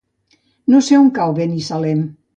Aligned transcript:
No 0.75 0.81
sé 0.87 0.97
on 1.01 1.13
cau 1.19 1.37
Binissalem. 1.41 2.03